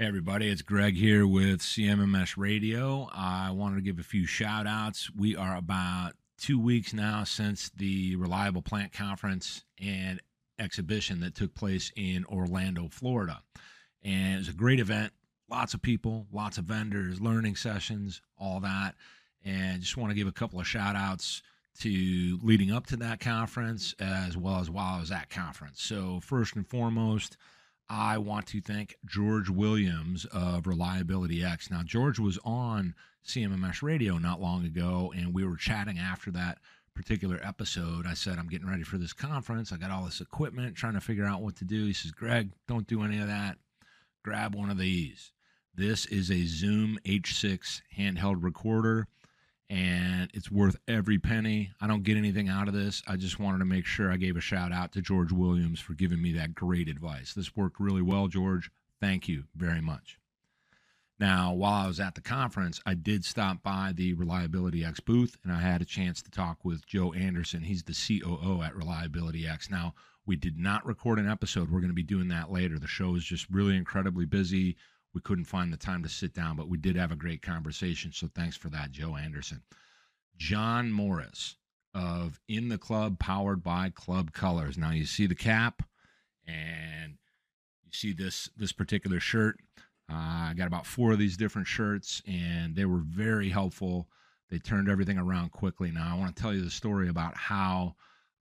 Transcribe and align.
Hey, 0.00 0.06
everybody, 0.06 0.48
it's 0.48 0.62
Greg 0.62 0.96
here 0.96 1.26
with 1.26 1.60
CMMS 1.60 2.38
Radio. 2.38 3.10
I 3.12 3.50
wanted 3.50 3.74
to 3.74 3.82
give 3.82 3.98
a 3.98 4.02
few 4.02 4.24
shout 4.24 4.66
outs. 4.66 5.10
We 5.14 5.36
are 5.36 5.54
about 5.54 6.12
two 6.38 6.58
weeks 6.58 6.94
now 6.94 7.24
since 7.24 7.68
the 7.76 8.16
Reliable 8.16 8.62
Plant 8.62 8.94
Conference 8.94 9.62
and 9.78 10.18
exhibition 10.58 11.20
that 11.20 11.34
took 11.34 11.54
place 11.54 11.92
in 11.96 12.24
Orlando, 12.30 12.88
Florida. 12.88 13.42
And 14.02 14.36
it 14.36 14.38
was 14.38 14.48
a 14.48 14.54
great 14.54 14.80
event. 14.80 15.12
Lots 15.50 15.74
of 15.74 15.82
people, 15.82 16.26
lots 16.32 16.56
of 16.56 16.64
vendors, 16.64 17.20
learning 17.20 17.56
sessions, 17.56 18.22
all 18.38 18.60
that. 18.60 18.94
And 19.44 19.82
just 19.82 19.98
want 19.98 20.12
to 20.12 20.16
give 20.16 20.28
a 20.28 20.32
couple 20.32 20.58
of 20.58 20.66
shout 20.66 20.96
outs 20.96 21.42
to 21.80 22.38
leading 22.42 22.72
up 22.72 22.86
to 22.86 22.96
that 22.96 23.20
conference 23.20 23.94
as 24.00 24.34
well 24.34 24.60
as 24.60 24.70
while 24.70 24.94
I 24.94 25.00
was 25.00 25.12
at 25.12 25.28
conference. 25.28 25.82
So, 25.82 26.20
first 26.20 26.56
and 26.56 26.66
foremost, 26.66 27.36
I 27.92 28.18
want 28.18 28.46
to 28.48 28.60
thank 28.60 28.96
George 29.04 29.50
Williams 29.50 30.24
of 30.26 30.68
Reliability 30.68 31.44
X. 31.44 31.72
Now, 31.72 31.82
George 31.82 32.20
was 32.20 32.38
on 32.44 32.94
CMMS 33.26 33.82
radio 33.82 34.16
not 34.16 34.40
long 34.40 34.64
ago, 34.64 35.12
and 35.16 35.34
we 35.34 35.44
were 35.44 35.56
chatting 35.56 35.98
after 35.98 36.30
that 36.30 36.58
particular 36.94 37.40
episode. 37.42 38.06
I 38.06 38.14
said, 38.14 38.38
I'm 38.38 38.48
getting 38.48 38.68
ready 38.68 38.84
for 38.84 38.96
this 38.96 39.12
conference. 39.12 39.72
I 39.72 39.76
got 39.76 39.90
all 39.90 40.04
this 40.04 40.20
equipment, 40.20 40.76
trying 40.76 40.94
to 40.94 41.00
figure 41.00 41.26
out 41.26 41.42
what 41.42 41.56
to 41.56 41.64
do. 41.64 41.84
He 41.86 41.92
says, 41.92 42.12
Greg, 42.12 42.52
don't 42.68 42.86
do 42.86 43.02
any 43.02 43.18
of 43.18 43.26
that. 43.26 43.58
Grab 44.22 44.54
one 44.54 44.70
of 44.70 44.78
these. 44.78 45.32
This 45.74 46.06
is 46.06 46.30
a 46.30 46.44
Zoom 46.44 46.96
H6 47.04 47.82
handheld 47.98 48.44
recorder 48.44 49.08
and 49.70 50.28
it's 50.34 50.50
worth 50.50 50.74
every 50.88 51.18
penny. 51.18 51.70
I 51.80 51.86
don't 51.86 52.02
get 52.02 52.16
anything 52.16 52.48
out 52.48 52.66
of 52.66 52.74
this. 52.74 53.04
I 53.06 53.16
just 53.16 53.38
wanted 53.38 53.58
to 53.58 53.64
make 53.64 53.86
sure 53.86 54.10
I 54.10 54.16
gave 54.16 54.36
a 54.36 54.40
shout 54.40 54.72
out 54.72 54.92
to 54.92 55.00
George 55.00 55.30
Williams 55.30 55.78
for 55.78 55.94
giving 55.94 56.20
me 56.20 56.32
that 56.32 56.56
great 56.56 56.88
advice. 56.88 57.32
This 57.32 57.56
worked 57.56 57.78
really 57.78 58.02
well, 58.02 58.26
George. 58.26 58.68
Thank 59.00 59.28
you 59.28 59.44
very 59.54 59.80
much. 59.80 60.18
Now, 61.20 61.52
while 61.52 61.84
I 61.84 61.86
was 61.86 62.00
at 62.00 62.16
the 62.16 62.20
conference, 62.20 62.80
I 62.84 62.94
did 62.94 63.24
stop 63.24 63.62
by 63.62 63.92
the 63.94 64.14
Reliability 64.14 64.84
X 64.84 64.98
booth 64.98 65.36
and 65.44 65.52
I 65.52 65.60
had 65.60 65.82
a 65.82 65.86
chance 65.86 66.20
to 66.22 66.30
talk 66.30 66.64
with 66.64 66.84
Joe 66.86 67.12
Anderson. 67.12 67.62
He's 67.62 67.84
the 67.84 67.94
COO 67.94 68.62
at 68.62 68.74
Reliability 68.74 69.46
X. 69.46 69.70
Now, 69.70 69.94
we 70.26 70.34
did 70.34 70.58
not 70.58 70.84
record 70.84 71.20
an 71.20 71.28
episode. 71.28 71.70
We're 71.70 71.80
going 71.80 71.90
to 71.90 71.94
be 71.94 72.02
doing 72.02 72.28
that 72.28 72.50
later. 72.50 72.78
The 72.78 72.88
show 72.88 73.14
is 73.14 73.24
just 73.24 73.46
really 73.50 73.76
incredibly 73.76 74.24
busy 74.24 74.76
we 75.14 75.20
couldn't 75.20 75.44
find 75.44 75.72
the 75.72 75.76
time 75.76 76.02
to 76.02 76.08
sit 76.08 76.34
down, 76.34 76.56
but 76.56 76.68
we 76.68 76.78
did 76.78 76.96
have 76.96 77.12
a 77.12 77.16
great 77.16 77.42
conversation. 77.42 78.12
So 78.12 78.28
thanks 78.34 78.56
for 78.56 78.68
that, 78.68 78.92
Joe 78.92 79.16
Anderson. 79.16 79.62
John 80.36 80.92
Morris 80.92 81.56
of 81.94 82.40
In 82.48 82.68
the 82.68 82.78
Club, 82.78 83.18
powered 83.18 83.62
by 83.62 83.90
Club 83.90 84.32
Colors. 84.32 84.78
Now 84.78 84.90
you 84.90 85.04
see 85.04 85.26
the 85.26 85.34
cap, 85.34 85.82
and 86.46 87.18
you 87.84 87.92
see 87.92 88.12
this 88.12 88.48
this 88.56 88.72
particular 88.72 89.20
shirt. 89.20 89.58
Uh, 90.10 90.50
I 90.50 90.54
got 90.56 90.66
about 90.66 90.86
four 90.86 91.12
of 91.12 91.18
these 91.18 91.36
different 91.36 91.68
shirts, 91.68 92.22
and 92.26 92.74
they 92.74 92.84
were 92.84 93.02
very 93.04 93.48
helpful. 93.48 94.08
They 94.50 94.58
turned 94.58 94.88
everything 94.88 95.18
around 95.18 95.52
quickly. 95.52 95.90
Now 95.90 96.14
I 96.14 96.18
want 96.18 96.34
to 96.34 96.42
tell 96.42 96.54
you 96.54 96.62
the 96.62 96.70
story 96.70 97.08
about 97.08 97.36
how 97.36 97.94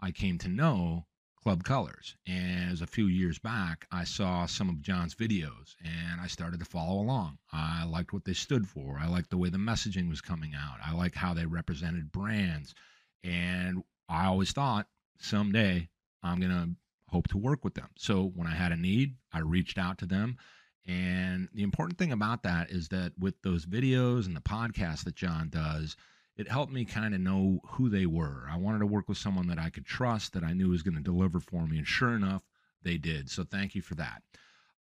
I 0.00 0.10
came 0.10 0.38
to 0.38 0.48
know 0.48 1.06
Club 1.46 1.62
Colors. 1.62 2.16
And 2.26 2.72
as 2.72 2.82
a 2.82 2.88
few 2.88 3.06
years 3.06 3.38
back, 3.38 3.86
I 3.92 4.02
saw 4.02 4.46
some 4.46 4.68
of 4.68 4.82
John's 4.82 5.14
videos 5.14 5.76
and 5.80 6.20
I 6.20 6.26
started 6.26 6.58
to 6.58 6.66
follow 6.66 7.00
along. 7.00 7.38
I 7.52 7.84
liked 7.84 8.12
what 8.12 8.24
they 8.24 8.32
stood 8.32 8.66
for. 8.66 8.98
I 9.00 9.06
liked 9.06 9.30
the 9.30 9.36
way 9.36 9.48
the 9.48 9.56
messaging 9.56 10.08
was 10.08 10.20
coming 10.20 10.56
out. 10.56 10.78
I 10.84 10.92
liked 10.92 11.14
how 11.14 11.34
they 11.34 11.46
represented 11.46 12.10
brands. 12.10 12.74
And 13.22 13.84
I 14.08 14.26
always 14.26 14.50
thought 14.50 14.88
someday 15.20 15.88
I'm 16.20 16.40
going 16.40 16.50
to 16.50 16.70
hope 17.10 17.28
to 17.28 17.38
work 17.38 17.62
with 17.62 17.74
them. 17.74 17.90
So 17.96 18.24
when 18.34 18.48
I 18.48 18.54
had 18.56 18.72
a 18.72 18.76
need, 18.76 19.14
I 19.32 19.38
reached 19.38 19.78
out 19.78 19.98
to 19.98 20.06
them. 20.06 20.38
And 20.84 21.48
the 21.54 21.62
important 21.62 21.96
thing 21.96 22.10
about 22.10 22.42
that 22.42 22.72
is 22.72 22.88
that 22.88 23.12
with 23.20 23.40
those 23.42 23.66
videos 23.66 24.26
and 24.26 24.34
the 24.34 24.40
podcast 24.40 25.04
that 25.04 25.14
John 25.14 25.50
does, 25.50 25.94
it 26.36 26.48
helped 26.48 26.72
me 26.72 26.84
kind 26.84 27.14
of 27.14 27.20
know 27.20 27.60
who 27.66 27.88
they 27.88 28.06
were. 28.06 28.46
I 28.50 28.56
wanted 28.56 28.80
to 28.80 28.86
work 28.86 29.08
with 29.08 29.18
someone 29.18 29.46
that 29.48 29.58
I 29.58 29.70
could 29.70 29.86
trust, 29.86 30.34
that 30.34 30.44
I 30.44 30.52
knew 30.52 30.68
was 30.68 30.82
going 30.82 30.96
to 30.96 31.02
deliver 31.02 31.40
for 31.40 31.66
me. 31.66 31.78
And 31.78 31.86
sure 31.86 32.14
enough, 32.14 32.42
they 32.82 32.98
did. 32.98 33.30
So 33.30 33.44
thank 33.44 33.74
you 33.74 33.82
for 33.82 33.94
that. 33.94 34.22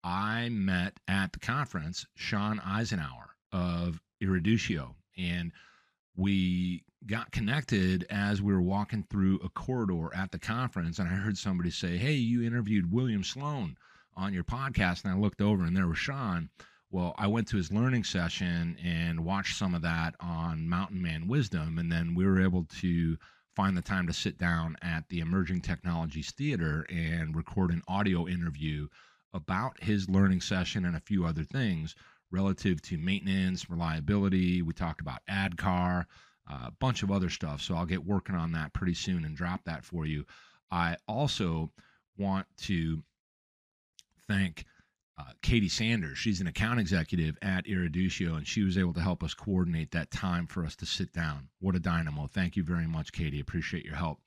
I 0.04 0.50
met 0.50 1.00
at 1.08 1.34
the 1.34 1.40
conference 1.40 2.06
Shon 2.16 2.60
Isenhour 2.60 3.30
of 3.52 4.02
Eruditio, 4.22 4.96
and 5.18 5.52
we 6.16 6.84
got 7.08 7.32
connected 7.32 8.06
as 8.10 8.42
we 8.42 8.54
were 8.54 8.62
walking 8.62 9.06
through 9.10 9.40
a 9.44 9.50
corridor 9.50 10.14
at 10.16 10.32
the 10.32 10.40
conference. 10.40 11.00
And 11.00 11.08
I 11.08 11.14
heard 11.14 11.38
somebody 11.38 11.72
say, 11.72 11.98
Hey, 11.98 12.14
you 12.14 12.44
interviewed 12.44 12.92
William 12.92 13.24
Sloan 13.24 13.78
on 14.16 14.34
your 14.34 14.44
podcast. 14.44 15.04
And 15.04 15.14
I 15.14 15.18
looked 15.18 15.42
over, 15.42 15.64
and 15.64 15.76
there 15.76 15.88
was 15.88 15.98
Shon. 15.98 16.50
Well, 16.96 17.14
I 17.18 17.28
went 17.28 17.50
to 17.50 17.58
his 17.58 17.74
learning 17.74 18.06
session 18.06 18.78
and 18.82 19.26
watched 19.26 19.58
some 19.58 19.76
of 19.76 19.82
that 19.82 20.16
on 20.22 20.70
Mountain 20.70 21.02
Man 21.02 21.28
Wisdom, 21.28 21.78
and 21.78 21.92
then 21.92 22.16
we 22.16 22.26
were 22.26 22.42
able 22.42 22.64
to 22.80 23.18
find 23.54 23.76
the 23.76 23.82
time 23.82 24.08
to 24.08 24.14
sit 24.14 24.38
down 24.38 24.78
at 24.82 25.10
the 25.10 25.20
Emerging 25.20 25.60
Technologies 25.60 26.32
Theater 26.32 26.86
and 26.88 27.36
record 27.36 27.72
an 27.72 27.82
audio 27.90 28.30
interview 28.30 28.88
about 29.34 29.84
his 29.84 30.10
learning 30.10 30.40
session 30.40 30.86
and 30.86 30.96
a 30.96 31.02
few 31.02 31.26
other 31.26 31.44
things 31.44 31.96
relative 32.32 32.82
to 32.84 32.98
maintenance, 32.98 33.70
reliability. 33.70 34.62
We 34.62 34.72
talked 34.72 35.02
about 35.02 35.20
ADKAR, 35.30 36.06
uh, 36.50 36.68
a 36.68 36.74
bunch 36.80 37.04
of 37.04 37.12
other 37.12 37.30
stuff. 37.30 37.60
So 37.60 37.76
I'll 37.76 37.86
get 37.86 38.06
working 38.06 38.36
on 38.36 38.54
that 38.54 38.72
pretty 38.72 38.94
soon 38.94 39.26
and 39.26 39.36
drop 39.36 39.66
that 39.66 39.84
for 39.84 40.06
you. 40.06 40.24
I 40.72 40.96
also 41.10 41.74
want 42.18 42.48
to 42.60 43.04
thank 44.30 44.64
uh, 45.18 45.32
Katie 45.42 45.70
Sanders. 45.70 46.18
She's 46.18 46.42
an 46.42 46.48
account 46.48 46.80
executive 46.80 47.38
at 47.42 47.66
Eruditio, 47.66 48.36
and 48.36 48.48
she 48.48 48.64
was 48.64 48.78
able 48.78 48.94
to 48.94 49.02
help 49.02 49.24
us 49.24 49.34
coordinate 49.34 49.92
that 49.92 50.12
time 50.12 50.46
for 50.46 50.66
us 50.66 50.76
to 50.78 50.86
sit 50.86 51.14
down. 51.14 51.48
What 51.60 51.76
a 51.76 51.80
dynamo. 51.80 52.28
Thank 52.28 52.56
you 52.56 52.64
very 52.64 52.88
much, 52.88 53.12
Katie. 53.12 53.40
Appreciate 53.40 53.86
your 53.86 53.96
help. 53.96 54.20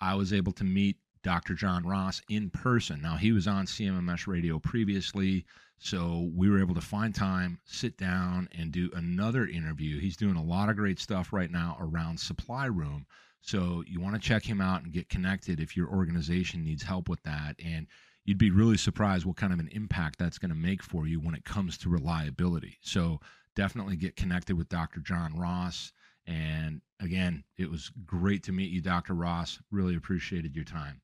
I 0.00 0.14
was 0.14 0.32
able 0.32 0.52
to 0.52 0.64
meet 0.64 0.96
Dr. 1.22 1.54
John 1.54 1.84
Ross 1.86 2.20
in 2.28 2.50
person. 2.50 3.00
Now, 3.00 3.16
he 3.16 3.32
was 3.32 3.46
on 3.46 3.66
CMMS 3.66 4.26
radio 4.26 4.58
previously, 4.58 5.46
so 5.78 6.30
we 6.34 6.50
were 6.50 6.60
able 6.60 6.74
to 6.74 6.80
find 6.80 7.14
time, 7.14 7.60
sit 7.64 7.96
down, 7.96 8.48
and 8.58 8.72
do 8.72 8.90
another 8.94 9.46
interview. 9.46 10.00
He's 10.00 10.16
doing 10.16 10.36
a 10.36 10.42
lot 10.42 10.68
of 10.68 10.76
great 10.76 10.98
stuff 10.98 11.32
right 11.32 11.50
now 11.50 11.76
around 11.80 12.18
Supply 12.18 12.66
Room. 12.66 13.06
So 13.40 13.84
you 13.86 14.00
want 14.00 14.14
to 14.14 14.20
check 14.20 14.44
him 14.44 14.60
out 14.60 14.82
and 14.82 14.92
get 14.92 15.08
connected 15.08 15.60
if 15.60 15.76
your 15.76 15.88
organization 15.88 16.64
needs 16.64 16.82
help 16.82 17.08
with 17.08 17.22
that. 17.22 17.56
And 17.62 17.86
you'd 18.24 18.38
be 18.38 18.50
really 18.50 18.76
surprised 18.76 19.26
what 19.26 19.36
kind 19.36 19.52
of 19.52 19.58
an 19.58 19.68
impact 19.72 20.18
that's 20.18 20.38
going 20.38 20.50
to 20.50 20.56
make 20.56 20.82
for 20.82 21.06
you 21.06 21.20
when 21.20 21.34
it 21.34 21.44
comes 21.44 21.76
to 21.78 21.88
reliability. 21.88 22.78
So 22.80 23.20
definitely 23.54 23.96
get 23.96 24.16
connected 24.16 24.56
with 24.56 24.68
Dr. 24.68 25.00
John 25.00 25.38
Ross. 25.38 25.92
And 26.26 26.80
again, 27.00 27.44
it 27.56 27.70
was 27.70 27.90
great 28.06 28.42
to 28.44 28.52
meet 28.52 28.70
you, 28.70 28.80
Dr. 28.80 29.14
Ross. 29.14 29.58
Really 29.70 29.94
appreciated 29.94 30.56
your 30.56 30.64
time. 30.64 31.00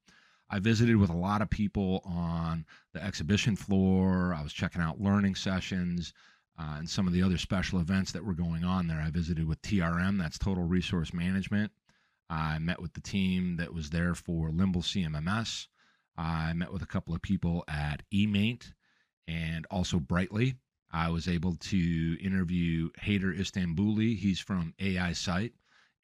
I 0.49 0.59
visited 0.59 0.97
with 0.97 1.11
a 1.11 1.17
lot 1.17 1.43
of 1.43 1.51
people 1.51 2.03
on 2.05 2.65
the 2.93 3.03
exhibition 3.03 3.55
floor. 3.55 4.35
I 4.35 4.43
was 4.43 4.53
checking 4.53 4.83
out 4.83 5.01
learning 5.01 5.37
sessions 5.37 6.13
uh, 6.59 6.77
and 6.79 6.91
some 6.91 7.07
of 7.07 7.13
the 7.13 7.23
other 7.23 7.39
special 7.39 7.79
events 7.79 8.13
that 8.13 8.25
were 8.25 8.35
going 8.35 8.65
on 8.65 8.89
there. 8.89 9.01
I 9.01 9.11
visited 9.11 9.47
with 9.47 9.63
TRM, 9.63 10.19
that's 10.19 10.39
Total 10.39 10.65
Resource 10.65 11.15
Management. 11.15 11.71
I 12.29 12.59
met 12.59 12.83
with 12.83 12.95
the 12.95 13.01
team 13.01 13.57
that 13.57 13.75
was 13.75 13.91
there 13.91 14.15
for 14.15 14.51
Limble 14.51 14.83
CMMS. 14.83 15.67
I 16.21 16.53
met 16.53 16.71
with 16.71 16.83
a 16.83 16.87
couple 16.87 17.15
of 17.15 17.23
people 17.23 17.65
at 17.67 18.03
eMaint 18.13 18.75
and 19.27 19.67
also 19.71 19.99
Brightly. 19.99 20.55
I 20.93 21.09
was 21.09 21.27
able 21.27 21.55
to 21.55 22.23
interview 22.23 22.91
Haider 23.01 23.35
Istanbouli. 23.35 24.19
He's 24.19 24.39
from 24.39 24.75
AI 24.79 25.15
Sight, 25.15 25.55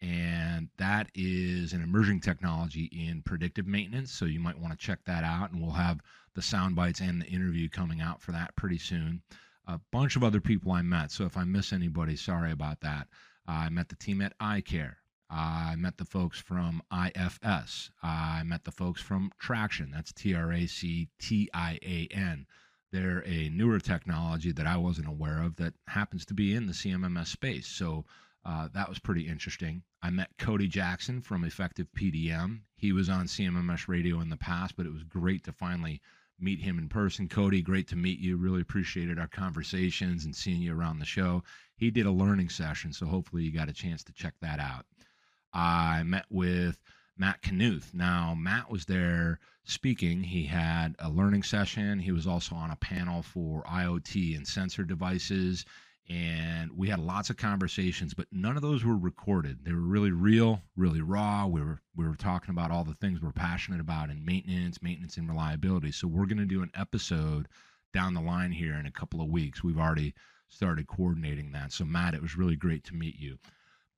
and 0.00 0.70
that 0.78 1.10
is 1.14 1.74
an 1.74 1.82
emerging 1.82 2.20
technology 2.20 2.84
in 2.84 3.20
predictive 3.22 3.66
maintenance. 3.66 4.10
So 4.10 4.24
you 4.24 4.40
might 4.40 4.58
want 4.58 4.72
to 4.72 4.78
check 4.78 5.00
that 5.04 5.22
out, 5.22 5.52
and 5.52 5.60
we'll 5.60 5.72
have 5.72 6.00
the 6.34 6.40
sound 6.40 6.76
bites 6.76 7.00
and 7.00 7.20
the 7.20 7.26
interview 7.26 7.68
coming 7.68 8.00
out 8.00 8.22
for 8.22 8.32
that 8.32 8.56
pretty 8.56 8.78
soon. 8.78 9.20
A 9.66 9.78
bunch 9.92 10.16
of 10.16 10.24
other 10.24 10.40
people 10.40 10.72
I 10.72 10.80
met, 10.80 11.10
so 11.10 11.26
if 11.26 11.36
I 11.36 11.44
miss 11.44 11.74
anybody, 11.74 12.16
sorry 12.16 12.52
about 12.52 12.80
that. 12.80 13.08
I 13.46 13.68
met 13.68 13.90
the 13.90 13.96
team 13.96 14.22
at 14.22 14.32
I-care. 14.40 14.96
I 15.28 15.74
met 15.76 15.98
the 15.98 16.04
folks 16.04 16.38
from 16.38 16.82
IFS. 16.92 17.90
I 18.02 18.42
met 18.44 18.64
the 18.64 18.70
folks 18.70 19.02
from 19.02 19.32
Tractian. 19.42 19.92
That's 19.92 20.12
T 20.12 20.34
R 20.34 20.52
A 20.52 20.66
C 20.66 21.08
T 21.18 21.50
I 21.52 21.78
A 21.82 22.08
N. 22.12 22.46
They're 22.92 23.24
a 23.26 23.48
newer 23.48 23.80
technology 23.80 24.52
that 24.52 24.66
I 24.66 24.76
wasn't 24.76 25.08
aware 25.08 25.42
of 25.42 25.56
that 25.56 25.74
happens 25.88 26.24
to 26.26 26.34
be 26.34 26.54
in 26.54 26.66
the 26.66 26.72
CMMS 26.72 27.26
space. 27.26 27.66
So 27.66 28.04
uh, 28.44 28.68
that 28.74 28.88
was 28.88 29.00
pretty 29.00 29.26
interesting. 29.26 29.82
I 30.00 30.10
met 30.10 30.38
Cody 30.38 30.68
Jackson 30.68 31.20
from 31.20 31.44
Effective 31.44 31.88
PDM. 31.92 32.60
He 32.76 32.92
was 32.92 33.08
on 33.08 33.26
CMMS 33.26 33.88
radio 33.88 34.20
in 34.20 34.30
the 34.30 34.36
past, 34.36 34.76
but 34.76 34.86
it 34.86 34.92
was 34.92 35.02
great 35.02 35.42
to 35.44 35.52
finally 35.52 36.00
meet 36.38 36.60
him 36.60 36.78
in 36.78 36.88
person. 36.88 37.28
Cody, 37.28 37.60
great 37.62 37.88
to 37.88 37.96
meet 37.96 38.20
you. 38.20 38.36
Really 38.36 38.60
appreciated 38.60 39.18
our 39.18 39.26
conversations 39.26 40.24
and 40.24 40.36
seeing 40.36 40.62
you 40.62 40.78
around 40.78 41.00
the 41.00 41.04
show. 41.04 41.42
He 41.76 41.90
did 41.90 42.06
a 42.06 42.12
learning 42.12 42.50
session, 42.50 42.92
so 42.92 43.06
hopefully 43.06 43.42
you 43.42 43.52
got 43.52 43.68
a 43.68 43.72
chance 43.72 44.04
to 44.04 44.12
check 44.12 44.34
that 44.40 44.60
out. 44.60 44.86
I 45.52 46.02
met 46.02 46.26
with 46.30 46.78
Matt 47.16 47.42
Knuth. 47.42 47.94
Now, 47.94 48.34
Matt 48.34 48.70
was 48.70 48.84
there 48.84 49.40
speaking. 49.64 50.22
He 50.22 50.44
had 50.44 50.94
a 50.98 51.08
learning 51.08 51.42
session. 51.42 51.98
He 51.98 52.12
was 52.12 52.26
also 52.26 52.54
on 52.54 52.70
a 52.70 52.76
panel 52.76 53.22
for 53.22 53.62
IoT 53.64 54.36
and 54.36 54.46
sensor 54.46 54.84
devices. 54.84 55.64
And 56.08 56.70
we 56.76 56.88
had 56.88 57.00
lots 57.00 57.30
of 57.30 57.36
conversations, 57.36 58.14
but 58.14 58.28
none 58.30 58.54
of 58.54 58.62
those 58.62 58.84
were 58.84 58.96
recorded. 58.96 59.64
They 59.64 59.72
were 59.72 59.80
really 59.80 60.12
real, 60.12 60.62
really 60.76 61.00
raw. 61.00 61.46
We 61.46 61.60
were 61.60 61.80
we 61.96 62.06
were 62.06 62.14
talking 62.14 62.50
about 62.50 62.70
all 62.70 62.84
the 62.84 62.94
things 62.94 63.20
we're 63.20 63.32
passionate 63.32 63.80
about 63.80 64.10
in 64.10 64.24
maintenance, 64.24 64.80
maintenance 64.80 65.16
and 65.16 65.28
reliability. 65.28 65.90
So 65.90 66.06
we're 66.06 66.26
going 66.26 66.38
to 66.38 66.44
do 66.44 66.62
an 66.62 66.70
episode 66.74 67.48
down 67.92 68.14
the 68.14 68.20
line 68.20 68.52
here 68.52 68.74
in 68.74 68.86
a 68.86 68.92
couple 68.92 69.20
of 69.20 69.28
weeks. 69.28 69.64
We've 69.64 69.78
already 69.78 70.14
started 70.48 70.86
coordinating 70.86 71.50
that. 71.52 71.72
So 71.72 71.84
Matt, 71.84 72.14
it 72.14 72.22
was 72.22 72.36
really 72.36 72.56
great 72.56 72.84
to 72.84 72.94
meet 72.94 73.18
you. 73.18 73.38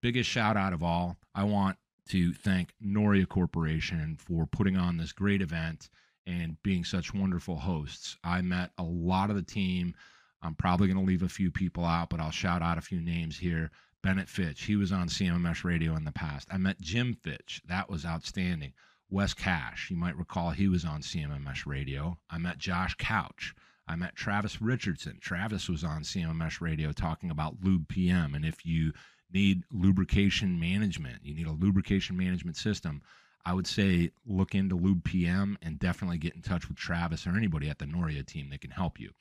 Biggest 0.01 0.31
shout 0.31 0.57
out 0.57 0.73
of 0.73 0.83
all, 0.83 1.17
I 1.35 1.45
want 1.45 1.77
to 2.11 2.33
thank 2.33 2.73
Noria 2.81 3.27
Corporation 3.27 4.17
for 4.19 4.47
putting 4.47 4.77
on 4.77 4.97
this 4.97 5.13
great 5.13 5.43
event 5.43 5.91
and 6.27 6.63
being 6.63 6.85
such 6.85 7.15
wonderful 7.15 7.57
hosts. 7.57 8.17
I 8.23 8.41
met 8.43 8.71
a 8.79 8.83
lot 8.83 9.31
of 9.31 9.37
the 9.37 9.43
team. 9.43 9.95
I'm 10.43 10.55
probably 10.55 10.87
going 10.87 10.99
to 10.99 11.05
leave 11.05 11.23
a 11.23 11.29
few 11.29 11.51
people 11.51 11.85
out, 11.85 12.11
but 12.11 12.21
I'll 12.21 12.31
shout 12.31 12.63
out 12.63 12.79
a 12.79 12.83
few 12.83 13.01
names 13.01 13.39
here. 13.39 13.71
Bennett 14.03 14.29
Fitch, 14.29 14.65
he 14.65 14.77
was 14.77 14.93
on 14.93 15.09
CMMS 15.09 15.65
radio 15.65 15.97
in 15.97 16.05
the 16.05 16.13
past. 16.13 16.49
I 16.51 16.59
met 16.59 16.81
Jim 16.81 17.15
Fitch, 17.25 17.61
that 17.67 17.91
was 17.91 18.07
outstanding. 18.07 18.73
Wes 19.11 19.35
Cash, 19.35 19.91
you 19.91 19.97
might 19.97 20.17
recall 20.17 20.51
he 20.51 20.69
was 20.69 20.85
on 20.85 21.01
CMMS 21.01 21.67
radio. 21.67 22.19
I 22.31 22.39
met 22.39 22.59
Josh 22.59 22.95
Couch. 22.95 23.55
I 23.89 23.97
met 23.97 24.15
Travis 24.15 24.61
Richardson. 24.61 25.19
Travis 25.21 25.69
was 25.69 25.83
on 25.83 26.03
CMMS 26.03 26.61
radio 26.61 26.93
talking 26.93 27.31
about 27.31 27.57
Lube 27.63 27.89
PM. 27.89 28.35
And 28.35 28.45
if 28.45 28.67
you 28.67 28.93
need 29.33 29.63
lubrication 29.71 30.59
management, 30.59 31.19
you 31.23 31.35
need 31.35 31.47
a 31.47 31.53
lubrication 31.53 32.17
management 32.17 32.57
system, 32.57 33.03
I 33.45 33.55
would 33.55 33.67
say 33.67 34.11
look 34.27 34.55
into 34.55 34.77
Lube 34.77 35.05
PM 35.05 35.57
and 35.63 35.79
definitely 35.79 36.19
get 36.19 36.35
in 36.35 36.43
touch 36.43 36.69
with 36.69 36.77
Travis 36.77 37.27
or 37.27 37.37
anybody 37.37 37.71
at 37.71 37.79
the 37.79 37.87
Noria 37.87 38.23
team 38.23 38.51
that 38.51 38.61
can 38.61 38.71
help 38.71 39.01
you. 39.01 39.13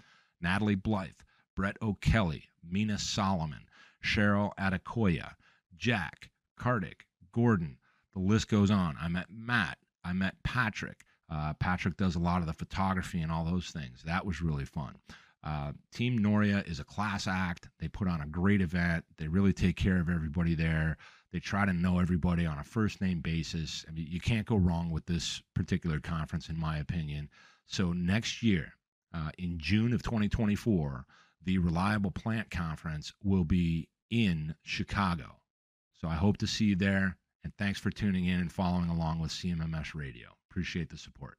Natalie 0.42 0.76
Blythe, 0.76 1.12
Brett 1.56 1.78
O'Kelly, 1.82 2.50
Mina 2.70 2.98
Solomon, 2.98 3.62
Cheryl 4.04 4.52
Adekoya, 4.60 5.36
Jack, 5.78 6.30
Kartik, 6.58 7.06
Gordon. 7.32 7.78
The 8.14 8.20
list 8.20 8.50
goes 8.50 8.72
on. 8.72 8.98
I 9.00 9.08
met 9.08 9.28
Matt. 9.30 9.78
I 10.04 10.14
met 10.14 10.42
Patrick. 10.44 11.06
Uh, 11.30 11.54
Patrick 11.54 11.98
does 11.98 12.16
a 12.16 12.20
lot 12.20 12.42
of 12.42 12.48
the 12.48 12.54
photography 12.54 13.22
and 13.22 13.32
all 13.32 13.46
those 13.46 13.70
things. 13.70 14.04
That 14.06 14.26
was 14.26 14.42
really 14.42 14.66
fun. 14.66 14.96
Uh, 15.44 15.72
Team 15.94 16.18
Noria 16.18 16.64
is 16.66 16.80
a 16.80 16.84
class 16.84 17.28
act. 17.28 17.70
They 17.80 17.88
put 17.88 18.08
on 18.08 18.22
a 18.22 18.28
great 18.28 18.62
event. 18.62 19.06
They 19.18 19.28
really 19.28 19.54
take 19.54 19.76
care 19.76 20.00
of 20.00 20.10
everybody 20.10 20.56
there. 20.56 20.98
They 21.32 21.40
try 21.40 21.66
to 21.66 21.74
know 21.74 22.00
everybody 22.00 22.46
on 22.46 22.58
a 22.58 22.64
first 22.64 23.02
name 23.02 23.22
basis. 23.22 23.86
I 23.88 23.92
mean, 23.92 24.08
you 24.10 24.20
can't 24.20 24.48
go 24.48 24.56
wrong 24.56 24.92
with 24.92 25.06
this 25.06 25.42
particular 25.54 26.00
conference, 26.00 26.50
in 26.50 26.60
my 26.60 26.78
opinion. 26.78 27.30
So 27.66 27.94
next 27.94 28.42
year, 28.42 28.74
uh, 29.14 29.32
in 29.38 29.58
June 29.60 29.94
of 29.94 30.04
2024, 30.04 31.06
the 31.44 31.58
Reliable 31.58 32.12
Plant 32.12 32.50
Conference 32.50 33.14
will 33.24 33.46
be 33.46 33.88
in 34.10 34.56
Chicago. 34.64 35.38
So 35.94 36.08
I 36.08 36.16
hope 36.16 36.38
to 36.38 36.48
see 36.48 36.66
you 36.66 36.76
there. 36.76 37.18
And 37.44 37.54
thanks 37.58 37.80
for 37.80 37.90
tuning 37.90 38.26
in 38.26 38.40
and 38.40 38.52
following 38.52 38.90
along 38.90 39.20
with 39.20 39.32
CMMS 39.32 39.96
Radio. 39.96 40.30
Appreciate 40.50 40.90
the 40.90 40.98
support. 40.98 41.38